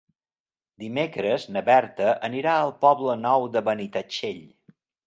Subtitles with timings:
[0.83, 4.47] Dimecres na Berta anirà al Poble Nou de Benitatxell.